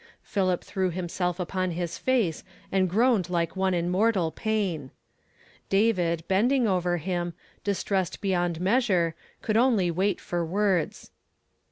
[0.23, 4.89] Philip threw himself upon his lace, and groaned like one in mortal pain
[5.69, 11.11] David, bending over him, distressed beyond meas ure, could only wait for words.